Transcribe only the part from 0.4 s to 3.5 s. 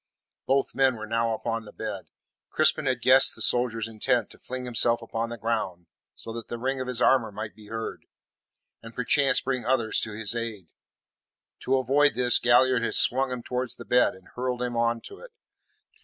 Both men were now upon the bed. Crispin had guessed the